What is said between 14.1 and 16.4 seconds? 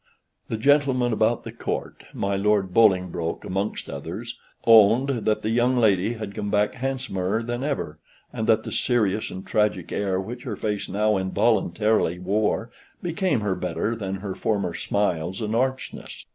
her former smiles and archness.